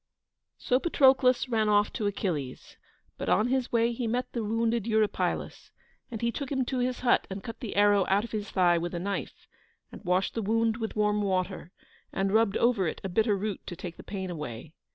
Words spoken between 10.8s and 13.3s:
warm water, and rubbed over it a